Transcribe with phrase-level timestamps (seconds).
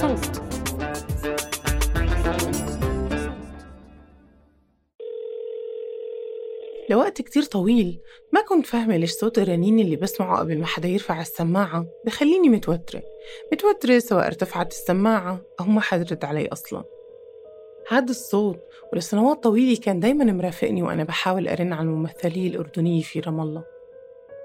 [0.00, 0.42] صوت
[6.90, 8.00] لوقت كتير طويل
[8.32, 13.02] ما كنت فاهمة ليش صوت الرنين اللي بسمعه قبل ما حدا يرفع السماعة بخليني متوترة.
[13.52, 16.84] متوترة سواء ارتفعت السماعة أو ما حد رد علي أصلا.
[17.88, 18.60] هذا الصوت
[18.92, 23.64] ولسنوات طويلة كان دايما مرافقني وأنا بحاول أرن على الممثلية الأردنية في رام الله.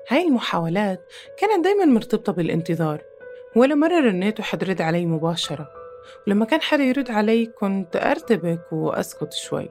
[0.08, 1.06] هاي المحاولات
[1.38, 3.11] كانت دايما مرتبطة بالانتظار.
[3.56, 5.72] ولا مرة رنيت وحد رد علي مباشرة.
[6.28, 9.70] ولما كان حدا يرد علي كنت أرتبك وأسكت شوي.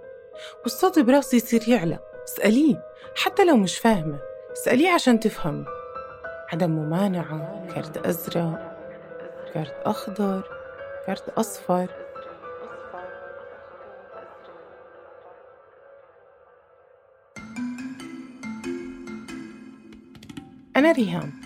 [0.63, 1.99] والصوت براسي يصير يعلى.
[2.25, 2.83] اسأليه
[3.17, 4.19] حتى لو مش فاهمة.
[4.53, 5.65] اسأليه عشان تفهمي.
[6.53, 7.67] عدم ممانعة.
[7.75, 8.77] كارت أزرق.
[9.55, 10.43] كارت أخضر.
[11.07, 11.89] كارت أصفر.
[20.77, 21.40] أنا ريهام.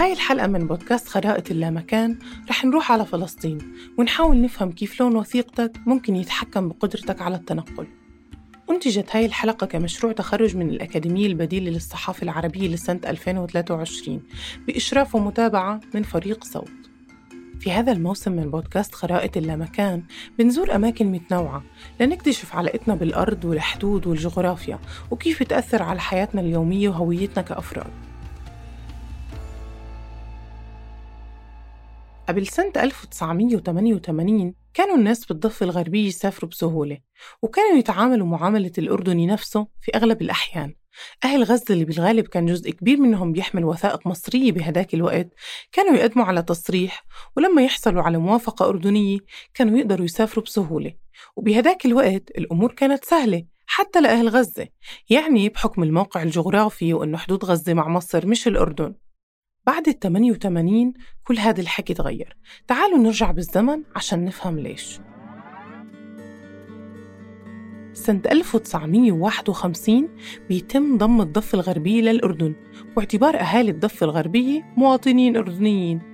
[0.00, 2.18] هاي الحلقة من بودكاست خرائط اللامكان
[2.50, 3.58] رح نروح على فلسطين
[3.98, 7.86] ونحاول نفهم كيف لون وثيقتك ممكن يتحكم بقدرتك على التنقل.
[8.70, 14.22] أنتجت هاي الحلقة كمشروع تخرج من الأكاديمية البديلة للصحافة العربية لسنة 2023
[14.66, 16.70] بإشراف ومتابعة من فريق صوت.
[17.60, 20.02] في هذا الموسم من بودكاست خرائط اللامكان
[20.38, 21.62] بنزور أماكن متنوعة
[22.00, 24.78] لنكتشف علاقتنا بالأرض والحدود والجغرافيا
[25.10, 28.09] وكيف تأثر على حياتنا اليومية وهويتنا كأفراد.
[32.30, 36.98] قبل سنة 1988 كانوا الناس بالضفة الغربية يسافروا بسهولة
[37.42, 40.74] وكانوا يتعاملوا معاملة الأردني نفسه في أغلب الأحيان.
[41.24, 45.28] أهل غزة اللي بالغالب كان جزء كبير منهم بيحمل وثائق مصرية بهداك الوقت
[45.72, 47.04] كانوا يقدموا على تصريح
[47.36, 49.18] ولما يحصلوا على موافقة أردنية
[49.54, 50.94] كانوا يقدروا يسافروا بسهولة.
[51.36, 54.68] وبهداك الوقت الأمور كانت سهلة حتى لأهل غزة
[55.10, 58.94] يعني بحكم الموقع الجغرافي وأنه حدود غزة مع مصر مش الأردن.
[59.66, 60.92] بعد ال 88
[61.24, 62.36] كل هذا الحكي تغير.
[62.68, 65.00] تعالوا نرجع بالزمن عشان نفهم ليش.
[67.92, 70.08] سنة 1951
[70.48, 72.54] بيتم ضم الضفة الغربية للأردن
[72.96, 76.09] واعتبار أهالي الضفة الغربية مواطنين أردنيين.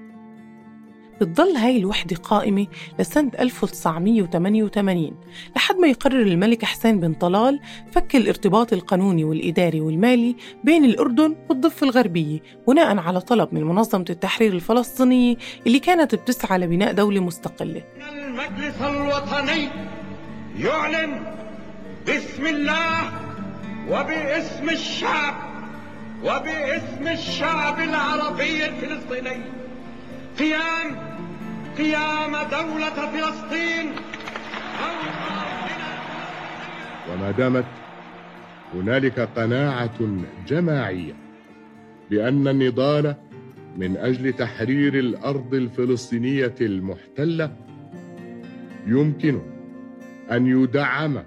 [1.21, 2.67] بتضل هاي الوحدة قائمة
[2.99, 5.13] لسنة 1988
[5.57, 7.61] لحد ما يقرر الملك حسين بن طلال
[7.93, 12.39] فك الارتباط القانوني والإداري والمالي بين الأردن والضفة الغربية
[12.69, 17.83] بناء على طلب من منظمة التحرير الفلسطينية اللي كانت بتسعى لبناء دولة مستقلة.
[18.13, 19.69] المجلس الوطني
[20.59, 21.21] يعلن
[22.07, 23.13] باسم الله
[23.91, 25.35] وباسم الشعب
[26.25, 29.43] وباسم الشعب العربي الفلسطيني.
[30.39, 30.97] قيام
[31.79, 33.93] قيام دولة فلسطين.
[37.13, 37.65] وما دامت
[38.75, 39.99] هنالك قناعة
[40.49, 41.15] جماعية
[42.11, 43.15] بأن النضال
[43.77, 47.57] من أجل تحرير الأرض الفلسطينية المحتلة
[48.87, 49.41] يمكن
[50.33, 51.23] أن يدعم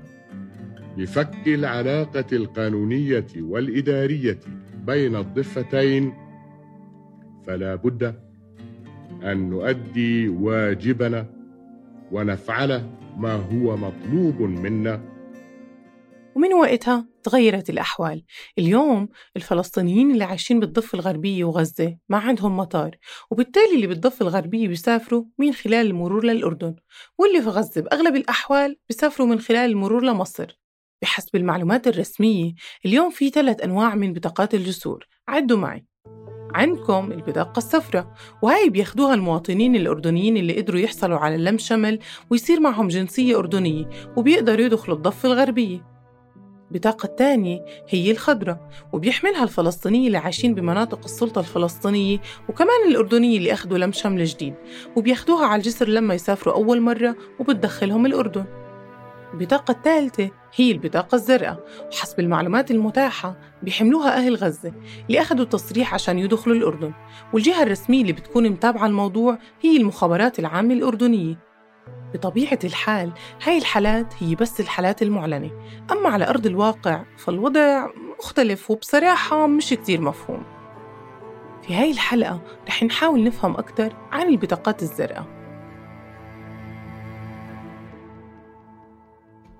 [0.97, 4.39] بفك العلاقة القانونية والإدارية
[4.85, 6.13] بين الضفتين
[7.47, 8.28] فلا بد
[9.23, 11.25] أن نؤدي واجبنا
[12.11, 15.19] ونفعل ما هو مطلوب منا.
[16.35, 18.23] ومن وقتها تغيرت الأحوال.
[18.57, 22.95] اليوم الفلسطينيين اللي عايشين بالضفة الغربية وغزة ما عندهم مطار
[23.31, 26.75] وبالتالي اللي بالضفة الغربية بيسافروا من خلال المرور للأردن
[27.17, 30.59] واللي في غزة بأغلب الأحوال بيسافروا من خلال المرور لمصر.
[31.01, 32.53] بحسب المعلومات الرسمية
[32.85, 35.07] اليوم في ثلاث أنواع من بطاقات الجسور.
[35.27, 35.88] عدوا معي.
[36.53, 38.13] عندكم البطاقة الصفراء.
[38.41, 41.99] وهي بياخدوها المواطنين الأردنيين اللي قدروا يحصلوا على اللم شمل
[42.29, 45.89] ويصير معهم جنسية أردنية وبيقدروا يدخلوا الضفة الغربية.
[46.71, 53.77] البطاقة الثانية هي الخضراء وبيحملها الفلسطينية اللي عايشين بمناطق السلطة الفلسطينية وكمان الأردنية اللي أخذوا
[53.77, 54.53] لم شمل جديد.
[54.95, 58.45] وبياخدوها على الجسر لما يسافروا أول مرة وبتدخلهم الأردن.
[59.33, 61.65] البطاقة الثالثة هي البطاقة الزرقاء.
[61.91, 64.73] وحسب المعلومات المتاحة بيحملوها أهل غزة
[65.07, 66.93] اللي أخذوا تصريح عشان يدخلوا الأردن.
[67.33, 71.49] والجهة الرسمية اللي بتكون متابعة الموضوع هي المخابرات العامة الأردنية.
[72.13, 73.11] بطبيعة الحال
[73.43, 75.51] هاي الحالات هي بس الحالات المعلنة.
[75.91, 77.87] أما على أرض الواقع فالوضع
[78.19, 80.43] مختلف وبصراحة مش كتير مفهوم.
[81.61, 85.38] في هاي الحلقة رح نحاول نفهم أكثر عن البطاقات الزرقاء.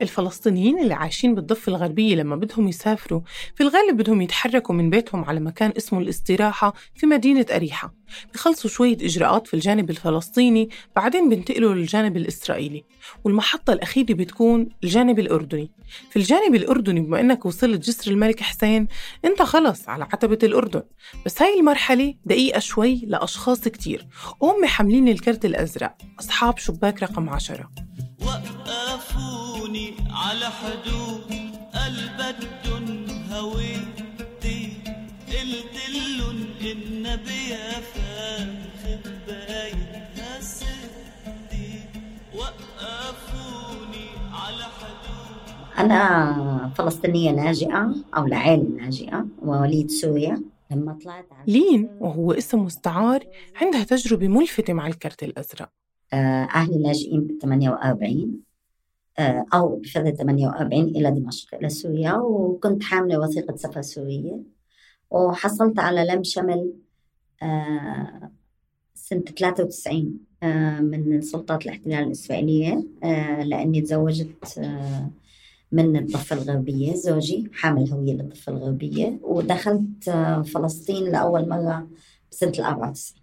[0.01, 3.22] الفلسطينيين اللي عايشين بالضفة الغربية لما بدهم يسافروا
[3.56, 7.94] في الغالب بدهم يتحركوا من بيتهم على مكان اسمه الاستراحة في مدينة أريحة.
[8.34, 12.84] بخلصوا شوية إجراءات في الجانب الفلسطيني بعدين بنتقلوا للجانب الإسرائيلي.
[13.24, 15.72] والمحطة الأخيرة بتكون الجانب الأردني.
[16.10, 18.88] في الجانب الأردني بما أنك وصلت جسر الملك حسين
[19.25, 20.84] أنت خلص على عتبة الأردن.
[21.25, 24.07] بس هاي المرحلة دقيقة شوي لأشخاص كتير.
[24.40, 27.72] وهم حاملين الكرت الأزرق أصحاب شباك رقم عشرة.
[29.69, 31.21] وقفوني على حدود
[31.88, 34.71] البدن هويتي
[35.27, 37.56] قلت لهم النبي
[37.94, 41.80] فاخد بايتها ستي
[42.36, 50.44] وقفوني على حدود أنا فلسطينية لاجئة أو لعائلة لاجئة ووليد سوريا.
[50.71, 53.24] لما طلعت على لين وهو اسم مستعار
[53.62, 55.69] عندها تجربة ملفتة مع الكرت الأزرق.
[56.13, 58.49] آه، أهلي لاجئين بال 48 آه،
[59.53, 64.39] أو بفترة 48 إلى دمشق إلى سوريا وكنت حاملة وثيقة سفر سورية
[65.11, 66.73] وحصلت على لم شمل
[67.44, 68.31] آه،
[68.95, 70.19] سنة 93
[70.81, 72.83] من سلطات الاحتلال الإسرائيلية
[73.44, 74.59] لأني تزوجت
[75.71, 80.09] من الضفة الغربية زوجي حامل هوية للضفة الغربية ودخلت
[80.53, 81.88] فلسطين لأول مرة
[82.31, 83.19] بسنة ال 94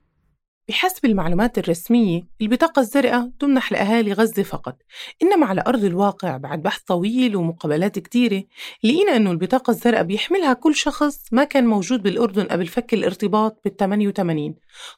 [0.69, 4.77] بحسب المعلومات الرسمية البطاقة الزرقاء تمنح لأهالي غزة فقط.
[5.23, 8.45] إنما على أرض الواقع بعد بحث طويل ومقابلات كتيرة
[8.85, 13.77] لقينا أنه البطاقة الزرقاء بيحملها كل شخص ما كان موجود بالأردن قبل فك الارتباط بال
[13.77, 14.55] 88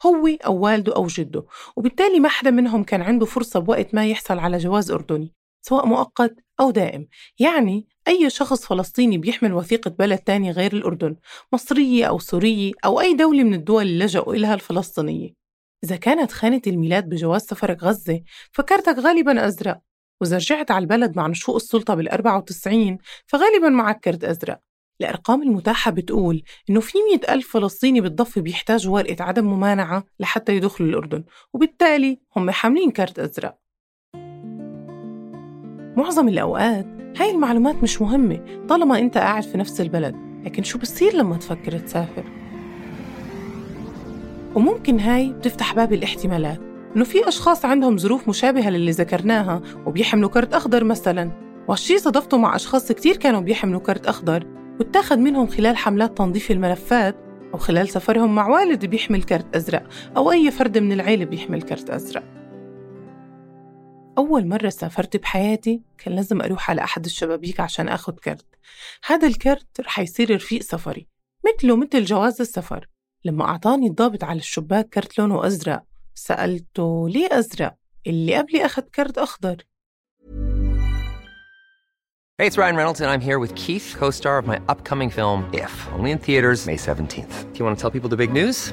[0.07, 1.45] هو أو والده أو جده.
[1.77, 6.37] وبالتالي ما حدا منهم كان عنده فرصة بوقت ما يحصل على جواز أردني سواء مؤقت
[6.61, 7.09] أو دائم.
[7.39, 11.17] يعني أي شخص فلسطيني بيحمل وثيقة بلد تاني غير الأردن
[11.53, 15.38] مصرية أو سورية أو أي دولة من الدول اللي لجأوا إلها الفلسطينية.
[15.85, 18.21] إذا كانت خانة الميلاد بجواز سفرك غزة
[18.53, 19.81] فكرتك غالبا أزرق.
[20.21, 24.61] وإذا رجعت على البلد مع نشوء السلطة بال 94 فغالبا معك كرت أزرق.
[25.01, 30.89] الأرقام المتاحة بتقول إنه في مئة ألف فلسطيني بالضفة بيحتاجوا ورقة عدم ممانعة لحتى يدخلوا
[30.89, 33.59] الأردن وبالتالي هم حاملين كارت أزرق.
[35.97, 36.87] معظم الأوقات
[37.17, 41.79] هاي المعلومات مش مهمة طالما أنت قاعد في نفس البلد لكن شو بصير لما تفكر
[41.79, 42.38] تسافر؟
[44.55, 46.61] وممكن هاي بتفتح باب الاحتمالات.
[46.97, 51.49] إنه في أشخاص عندهم ظروف مشابهة للي ذكرناها وبيحملوا كرت أخضر مثلاً.
[51.69, 54.47] وهالشي صدفته مع أشخاص كتير كانوا بيحملوا كرت أخضر
[54.81, 57.17] واتاخد منهم خلال حملات تنظيف الملفات
[57.55, 61.91] أو خلال سفرهم مع والد بيحمل كرت أزرق أو أي فرد من العيلة بيحمل كرت
[61.91, 62.25] أزرق.
[64.19, 68.47] أول مرة سافرت بحياتي كان لازم أروح على أحد الشبابيك عشان أخد كرت.
[69.07, 71.07] هذا الكرت رح يصير رفيق سفري
[71.47, 72.89] مثله مثل جواز السفر.
[73.25, 75.83] لما أعطاني الضابط على الشباك كرت لونه أزرق
[76.15, 77.75] سألته ليه أزرق؟
[78.07, 79.57] اللي قبلي أخذ كرت أخضر
[82.41, 85.51] Hey, it's Ryan Reynolds, and I'm here with Keith, co star of my upcoming film,
[85.53, 87.53] If, only in theaters, May 17th.
[87.53, 88.73] Do you want to tell people the big news?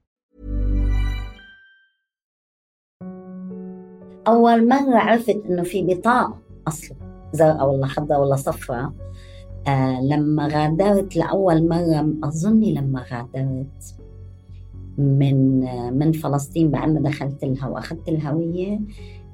[4.27, 6.37] أول مرة عرفت إنه في بطاقة
[6.67, 6.97] أصلا
[7.33, 8.91] زرقاء ولا خضراء ولا صفراء
[9.67, 13.95] آه لما غادرت لأول مرة أظني لما غادرت
[14.97, 15.59] من
[15.99, 18.79] من فلسطين بعد ما دخلت لها واخذت الهوية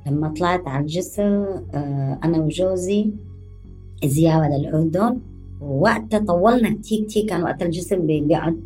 [0.08, 3.12] لما طلعت على الجسر آه، أنا وجوزي
[4.06, 5.20] زيارة للأردن.
[5.62, 8.60] ووقتها طولنا كتير كتير كان وقت الجسر بيقعد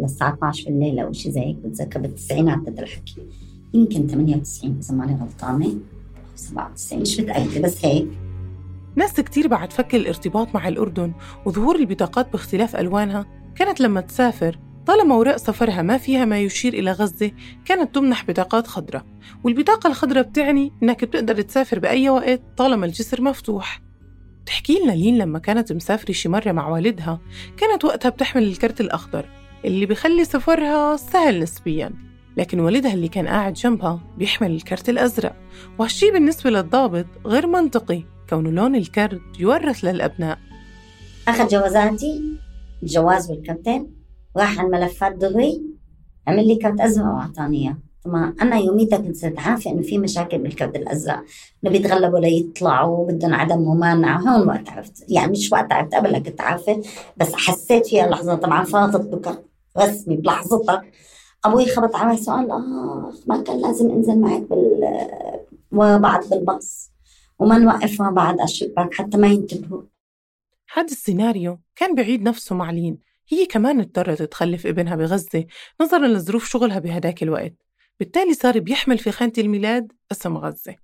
[0.00, 3.16] للساعة 12 بالليل أو شيء زي هيك بتذكر بالتسعينات هذا الحكي
[3.74, 5.74] يمكن 98 اذا ماني غلطانة.
[6.36, 8.08] 97 مش متأكدة بس هيك.
[8.96, 11.12] ناس كتير بعد فك الارتباط مع الأردن
[11.46, 13.26] وظهور البطاقات باختلاف ألوانها.
[13.56, 17.30] كانت لما تسافر طالما أوراق سفرها ما فيها ما يشير إلى غزة
[17.64, 19.04] كانت تمنح بطاقات خضراء
[19.44, 23.82] والبطاقة الخضراء بتعني إنك بتقدر تسافر بأي وقت طالما الجسر مفتوح.
[24.46, 27.20] تحكي لنا لين لما كانت مسافرة شي مرة مع والدها
[27.56, 29.28] كانت وقتها بتحمل الكرت الأخضر
[29.64, 32.13] اللي بخلي سفرها سهل نسبياً.
[32.36, 35.36] لكن والدها اللي كان قاعد جنبها بيحمل الكرت الأزرق.
[35.78, 38.02] وهالشي بالنسبة للضابط غير منطقي.
[38.30, 40.38] كون لون الكرت يورث للأبناء.
[41.28, 42.22] أخذ جوازاتي
[42.82, 43.94] الجواز والكرتين.
[44.36, 45.62] راح على الملفات دغري.
[46.26, 47.78] عمل لي كرت أزرق وأعطاني إياه.
[48.04, 51.24] طبعا أنا يوميتها كنت عارفة إنه في مشاكل بالكرت الأزرق.
[51.64, 54.18] إنه بيتغلبوا ليطلعوا بدهم عدم ممانعة.
[54.18, 55.04] هون وقت عرفت.
[55.08, 55.94] يعني مش وقت عرفت.
[55.94, 56.82] قبل كنت عارفة
[57.16, 59.44] بس حسيت فيها لحظة طبعا فاضت بكرت
[59.78, 60.82] رسمي بلحظتها.
[61.44, 65.00] أبوي خبط علي سؤال آخ ما كان لازم أنزل معك بال
[65.72, 66.90] وبعد بالباص
[67.38, 69.82] وما نوقف مع بعض على الشباك حتى ما ينتبهوا.
[70.74, 72.98] هذا السيناريو كان بعيد نفسه مع لين.
[73.28, 75.44] هي كمان اضطرت تخلف ابنها بغزة
[75.80, 77.54] نظرا لظروف شغلها بهداك الوقت.
[78.00, 80.74] بالتالي صار بيحمل في خانة الميلاد اسم غزة.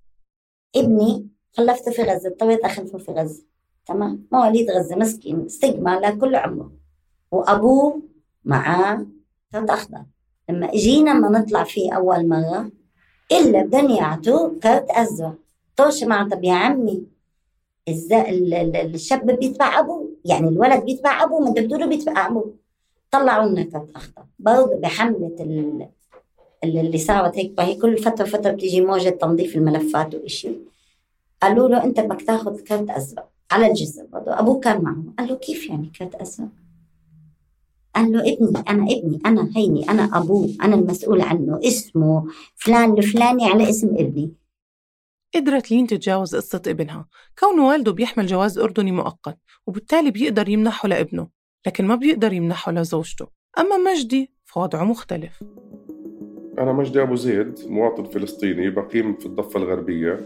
[0.76, 3.44] ابني خلفته في غزة اضطريت أخلفه في غزة.
[3.86, 6.72] تمام؟ مواليد غزة مسكين استجمع لكل عمره.
[7.30, 8.02] وأبوه
[8.44, 9.06] معاه
[9.52, 10.04] كرت أخضر
[10.50, 12.70] لما اجينا ما نطلع فيه أول مرة
[13.32, 15.34] إلا بدهم يعطوه كرت أزرق
[15.76, 17.02] طوش معه طب يا عمي
[17.88, 22.54] الشاب بيتبع ابوه يعني الولد بيتبع ابوه ما بتقولوا بيتبع ابوه
[23.10, 25.36] طلعوا لنا كرت اخضر برضه بحملة
[26.64, 30.50] اللي صارت هيك هي كل فترة فتره بتيجي موجة تنظيف الملفات وإشي.
[31.42, 35.34] قالوا له أنت بدك تاخذ كرت ازرق على الجسر برضه أبوه كان معه قال له
[35.34, 36.48] كيف يعني كرت ازرق
[37.96, 43.46] قال له ابني أنا ابني أنا هيني أنا أبوه أنا المسؤول عنه اسمه فلان الفلاني
[43.46, 44.34] على اسم ابني.
[45.34, 47.08] قدرت لين تتجاوز قصة ابنها.
[47.38, 51.28] كون والده بيحمل جواز أردني مؤقت وبالتالي بيقدر يمنحه لابنه
[51.66, 53.26] لكن ما بيقدر يمنحه لزوجته.
[53.58, 55.44] أما مجدي فوضعه مختلف.
[56.58, 60.20] أنا مجدي أبو زيد مواطن فلسطيني بقيم في الضفة الغربية.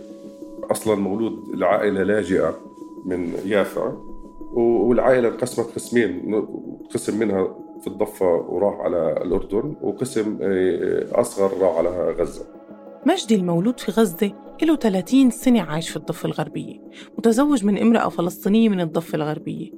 [0.70, 2.58] أصلا مولود لعائلة لاجئة
[3.06, 4.13] من يافا.
[4.54, 6.34] والعائلة انقسمت قسمين
[6.94, 12.44] قسم منها في الضفة وراح على الأردن وقسم آه، أصغر راح على غزة.
[13.06, 14.32] مجدي المولود في غزة
[14.62, 16.80] له 30 سنة عايش في الضفة الغربية
[17.18, 19.70] متزوج من امرأة فلسطينية من الضفة الغربية.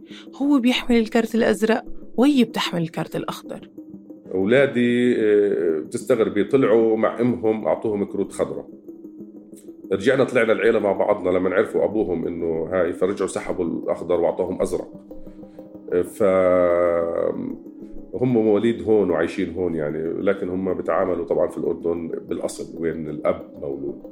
[0.42, 1.84] هو بيحمل الكارت الأزرق
[2.16, 3.70] وهي بتحمل الكارت الأخضر.
[4.34, 8.66] أولادي آه، بتستغربي طلعوا مع أمهم أعطوهم كروت خضراء.
[9.92, 14.88] رجعنا طلعنا العيلة مع بعضنا لما عرفوا أبوهم إنه هاي فرجعوا سحبوا الأخضر وأعطوهم أزرق.
[15.92, 16.22] آه، ف
[18.14, 23.42] هم مواليد هون وعايشين هون يعني لكن هم بيتعاملوا طبعا في الأردن بالأصل وين الأب
[23.62, 24.02] مولود.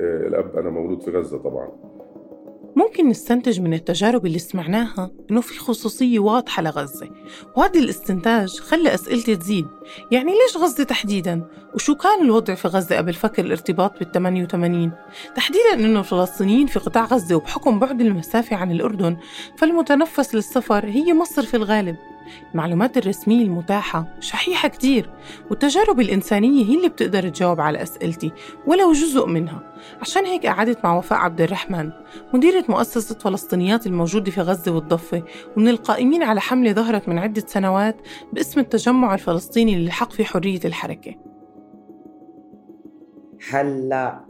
[0.00, 1.68] آه، الأب أنا مولود في غزة طبعا.
[2.76, 7.10] ممكن نستنتج من التجارب اللي سمعناها إنه في خصوصية واضحة لغزة.
[7.56, 9.66] وهذا الاستنتاج خلى أسئلتي تزيد.
[10.10, 14.92] يعني ليش غزة تحديداً؟ وشو كان الوضع في غزة قبل فك الارتباط بال 88
[15.36, 19.16] تحديداً إنه الفلسطينيين في قطاع غزة وبحكم بعد المسافة عن الأردن
[19.58, 21.96] فالمتنفس للسفر هي مصر في الغالب.
[22.52, 25.10] المعلومات الرسمية المتاحة شحيحة كتير
[25.50, 28.32] والتجارب الإنسانية هي اللي بتقدر تجاوب على أسئلتي
[28.66, 29.74] ولو جزء منها.
[30.00, 31.90] عشان هيك قعدت مع وفاء عبد الرحمن
[32.34, 35.22] مديرة مؤسسة فلسطينيات الموجودة في غزة والضفة
[35.56, 37.96] ومن القائمين على حملة ظهرت من عدة سنوات
[38.32, 41.14] باسم التجمع الفلسطيني للحق في حرية الحركة.
[43.50, 44.24] هلا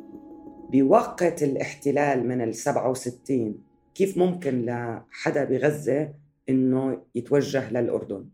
[0.72, 3.54] بوقت الاحتلال من ال 67
[3.94, 6.08] كيف ممكن لحدا بغزة
[6.48, 8.28] إنه يتوجه للأردن.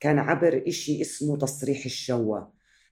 [0.00, 2.40] كان عبر إشي اسمه تصريح الشوا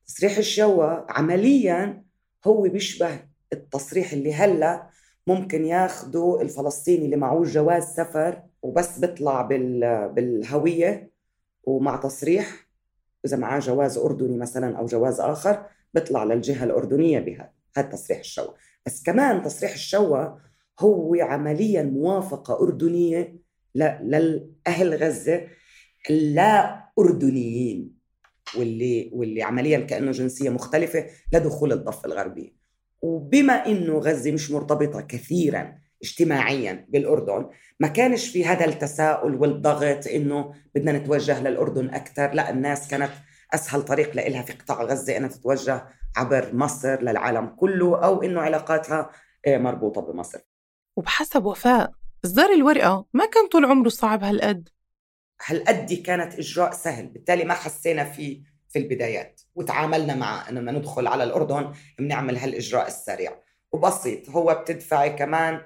[0.07, 2.05] تصريح الشوا عمليا
[2.47, 3.21] هو بيشبه
[3.53, 4.91] التصريح اللي هلأ
[5.27, 9.43] ممكن ياخذوا الفلسطيني اللي معه جواز سفر وبس بيطلع
[10.07, 11.13] بالهوية
[11.63, 12.69] ومع تصريح.
[13.25, 18.53] إذا معاه جواز أردني مثلا أو جواز آخر بيطلع للجهة الأردنية بهذا هذا تصريح الشوا
[18.87, 20.25] بس كمان تصريح الشوا
[20.81, 23.39] هو عمليا موافقة أردنية
[23.79, 25.47] للاهل غزة
[26.11, 27.99] اللا أردنيين
[28.59, 32.59] واللي واللي عمليا كأنه جنسية مختلفة لدخول الضفة الغربية.
[33.03, 37.47] وبما إنه غزة مش مرتبطة كثيرا اجتماعيا بالأردن
[37.81, 43.11] ما كانش في هذا التساؤل والضغط إنه بدنا نتوجه للأردن أكثر؟ لا الناس كانت
[43.55, 49.11] أسهل طريق لإلها في قطاع غزة أنها تتوجه عبر مصر للعالم كله أو إنه علاقاتها
[49.47, 50.39] آه، مربوطة بمصر.
[50.97, 51.93] وبحسب وفاء
[52.25, 54.69] إصدار الورقة ما كان طول عمره صعب هالقد؟
[55.47, 61.07] هالقد كانت إجراء سهل بالتالي ما حسينا فيه في البدايات وتعاملنا مع إنه بدنا ندخل
[61.07, 63.43] على الأردن بنعمل هالإجراء السريع.
[63.73, 65.61] وبسيط هو بتدفعي كمان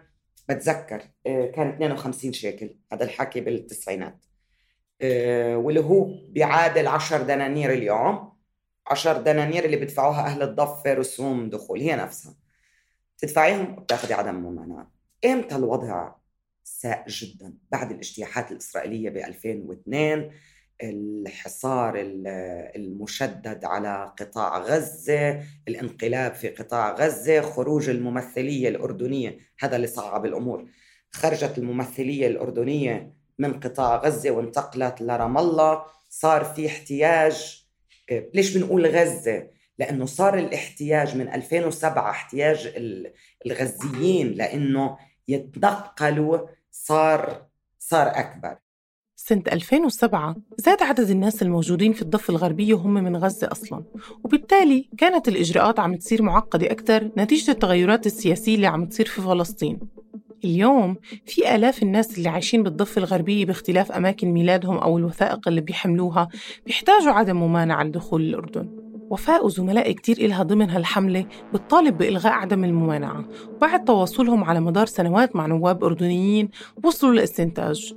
[0.49, 4.27] بتذكر آه، كان 52 شيكل هذا الحكي بالتسعينات.
[5.01, 8.33] آه، واللي هو بيعادل 10 دنانير اليوم
[8.87, 12.35] 10 دنانير اللي بيدفعوها أهل الضفة رسوم دخول هي نفسها.
[13.19, 14.93] تدفعيهم؟ وبتاخذي عدم ممانعة.
[15.25, 16.22] إمتى الوضع
[16.65, 17.55] ساء جدا.
[17.73, 20.31] بعد الاجتياحات الإسرائيلية ب 2002
[20.83, 21.95] الحصار
[22.77, 30.69] المشدد على قطاع غزة الانقلاب في قطاع غزة خروج الممثلية الأردنية هذا اللي صعب الأمور.
[31.11, 35.83] خرجت الممثلية الأردنية من قطاع غزة وانتقلت لرام الله.
[36.09, 37.67] صار في احتياج
[38.35, 42.75] ليش بنقول غزة؟ لأنه صار الاحتياج من 2007 احتياج
[43.47, 46.39] الغزيين لأنه يتنقلوا
[46.71, 47.43] صار
[47.79, 48.57] صار أكبر.
[49.17, 53.85] سنة 2007 زاد عدد الناس الموجودين في الضفة الغربية وهم من غزة أصلاً
[54.25, 59.79] وبالتالي كانت الإجراءات عم تصير معقدة أكثر نتيجة التغيرات السياسية اللي عم تصير في فلسطين.
[60.45, 66.29] اليوم في آلاف الناس اللي عايشين بالضفة الغربية باختلاف أماكن ميلادهم أو الوثائق اللي بيحملوها
[66.67, 68.82] بيحتاجوا عدم ممانعة لدخول الأردن.
[69.13, 75.37] وفاء وزملاء كتير إلها ضمن هالحملة بتطالب بإلغاء عدم الممانعة وبعد تواصلهم على مدار سنوات
[75.37, 76.49] مع نواب أردنيين
[76.85, 77.95] وصلوا لاستنتاج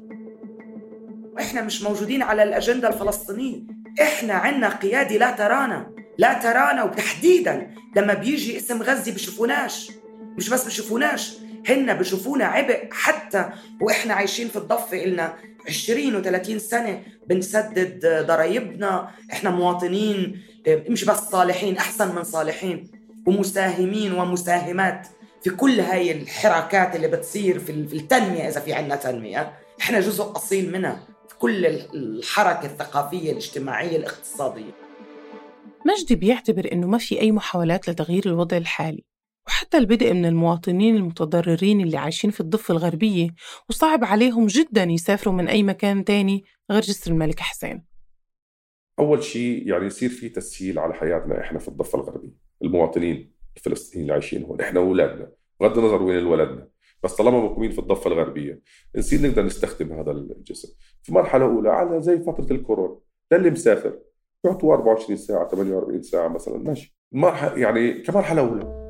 [1.39, 3.61] إحنا مش موجودين على الأجندة الفلسطينية.
[4.01, 5.91] إحنا عنا قياده لا ترانا.
[6.17, 9.91] لا ترانا وتحديدا لما بيجي اسم غزه بشوفوناش.
[10.37, 11.37] مش بس بشوفوناش
[11.69, 13.49] هن بشوفونا عبء حتى
[13.81, 15.33] وإحنا عايشين في الضفة إلنا.
[15.67, 19.11] 20 و30 سنة بنسدد ضرايبنا.
[19.31, 22.91] إحنا مواطنين مش بس صالحين أحسن من صالحين.
[23.27, 25.07] ومساهمين ومساهمات.
[25.43, 30.71] في كل هاي الحركات اللي بتصير في التنمية إذا في عنا تنمية إحنا جزء أصيل
[30.71, 31.07] منها.
[31.39, 34.71] كل الحركة الثقافية الاجتماعية الاقتصادية.
[35.85, 39.03] مجدي بيعتبر إنه ما في أي محاولات لتغيير الوضع الحالي.
[39.47, 43.29] وحتى البدء من المواطنين المتضررين اللي عايشين في الضفة الغربية
[43.69, 47.85] وصعب عليهم جدا يسافروا من أي مكان تاني غير جسر الملك حسين.
[48.99, 54.13] أول شيء يعني يصير في تسهيل على حياتنا إحنا في الضفة الغربية المواطنين الفلسطينيين اللي
[54.13, 56.67] عايشين هون إحنا أولادنا بغض النظر وين الولدنا
[57.03, 58.61] بس طالما مقيمين في الضفة الغربية
[58.95, 60.67] نصير نقدر نستخدم هذا الجسم
[61.03, 62.99] في مرحلة أولى على زي فترة الكورونا
[63.31, 63.99] للي مسافر
[64.45, 66.97] يعطوا 24 ساعة 48 ساعة مثلا ماشي.
[67.11, 68.84] مرحلة يعني كمرحلة أولى.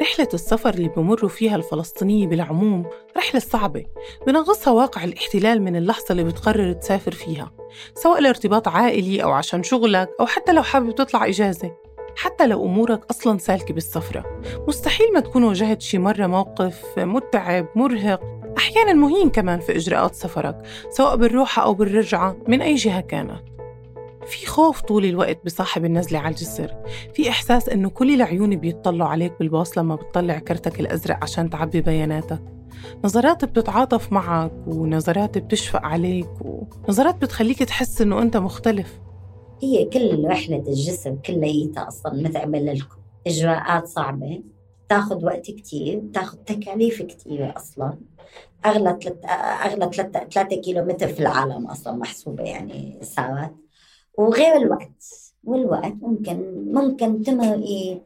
[0.00, 2.86] رحلة السفر اللي بمروا فيها الفلسطينية بالعموم
[3.16, 3.84] رحلة صعبة
[4.26, 7.52] بنغصها واقع الاحتلال من اللحظة اللي بتقرر تسافر فيها
[7.94, 11.72] سواء لارتباط عائلي أو عشان شغلك أو حتى لو حابب تطلع إجازة
[12.16, 14.40] حتى لو أمورك أصلا سالكة بالسفرة.
[14.68, 18.20] مستحيل ما تكون واجهت شي مرة موقف متعب مرهق
[18.58, 20.56] أحيانا مهين كمان في إجراءات سفرك
[20.90, 23.42] سواء بالروحة أو بالرجعة من أي جهة كانت.
[24.30, 26.74] في خوف طول الوقت بصاحب النزلة على الجسر
[27.14, 32.42] في إحساس إنه كل العيون بيطلعوا عليك بالباص لما بتطلع كرتك الأزرق عشان تعبي بياناتك.
[33.04, 39.00] نظرات بتتعاطف معك ونظرات بتشفق عليك ونظرات بتخليك تحس إنه أنت مختلف.
[39.62, 44.42] هي كل رحلة الجسم كليتها أصلا متعبة لكم إجراءات صعبة.
[44.88, 47.98] تاخذ وقت كتير تاخذ تكاليف كتيرة أصلا.
[48.66, 49.24] أغلى تلت
[49.64, 53.54] أغلى ثلاثة ثلاثة كيلو متر في العالم أصلا محسوبة يعني ساعات.
[54.20, 55.04] وغير الوقت
[55.44, 58.00] والوقت ممكن ممكن تمرقي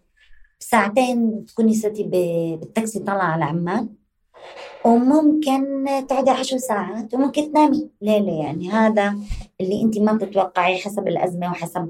[0.60, 3.88] بساعتين تكوني صرتي بالتاكسي طالعة على عمان
[4.84, 7.90] وممكن تقعدي عشر ساعات وممكن تنامي.
[8.02, 9.18] ليلة يعني هذا
[9.60, 11.88] اللي انت ما بتتوقعي حسب الأزمة وحسب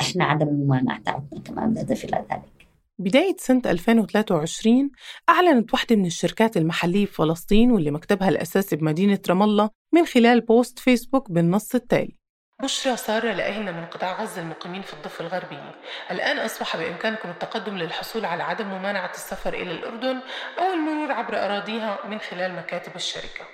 [0.00, 2.66] إحنا عدم الممانعة تاعتنا كمان بنضيف إلى ذلك
[2.98, 4.90] بداية سنة 2023
[5.28, 10.40] أعلنت واحدة من الشركات المحلية في فلسطين واللي مكتبها الأساسي بمدينة رام الله من خلال
[10.40, 12.16] بوست فيسبوك بالنص التالي.
[12.62, 15.74] بشرى سارة لأهلنا من قطاع غزة المقيمين في الضفة الغربية.
[16.10, 20.20] الآن أصبح بإمكانكم التقدم للحصول على عدم ممانعة السفر إلى الأردن
[20.58, 23.44] أو المرور عبر أراضيها من خلال مكاتب الشركة.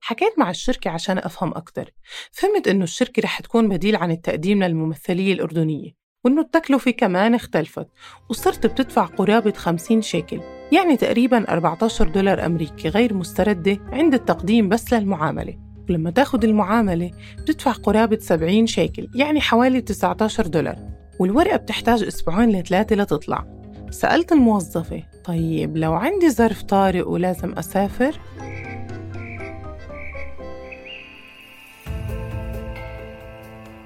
[0.00, 1.90] حكيت مع الشركة عشان أفهم أكثر
[2.32, 5.90] فهمت إنه الشركة رح تكون بديل عن التقديم للممثلية الأردنية
[6.24, 7.88] وإنه التكلفة كمان اختلفت
[8.30, 10.40] وصرت بتدفع قرابة 50 شيكل
[10.72, 15.69] يعني تقريبا 14 دولار أمريكي غير مستردة عند التقديم بس للمعاملة.
[15.90, 20.76] ولما تاخد المعاملة بتدفع قرابة 70 شيكل يعني حوالي 19 دولار
[21.18, 23.44] والورقة بتحتاج أسبوعين لثلاثة لتطلع.
[23.90, 28.20] سألت الموظفة طيب لو عندي ظرف طارئ ولازم أسافر؟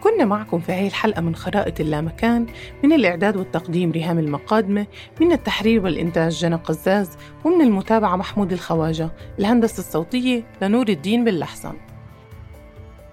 [0.00, 2.46] كنا معكم في هاي الحلقة من خرائط اللامكان
[2.82, 4.86] من الإعداد والتقديم ريهام المقادمة
[5.20, 11.93] من التحرير والإنتاج جنى قزاز ومن المتابعة محمود الخواجة الهندسة الصوتية لنور الدين باللحسن